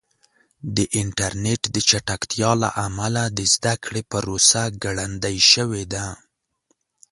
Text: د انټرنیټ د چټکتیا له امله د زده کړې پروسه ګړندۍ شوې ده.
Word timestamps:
د 0.75 0.77
انټرنیټ 1.01 1.61
د 1.75 1.75
چټکتیا 1.89 2.51
له 2.63 2.69
امله 2.87 3.23
د 3.37 3.39
زده 3.53 3.73
کړې 3.83 4.01
پروسه 4.11 4.61
ګړندۍ 4.83 5.37
شوې 5.51 5.83
ده. 5.93 6.05